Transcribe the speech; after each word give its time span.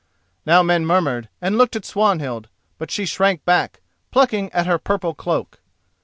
Now 0.47 0.63
men 0.63 0.83
murmured 0.83 1.29
and 1.43 1.59
looked 1.59 1.75
at 1.75 1.85
Swanhild. 1.85 2.47
But 2.79 2.89
she 2.89 3.05
shrank 3.05 3.45
back, 3.45 3.81
plucking 4.09 4.51
at 4.51 4.65
her 4.65 4.79
purple 4.79 5.13
cloak. 5.13 5.59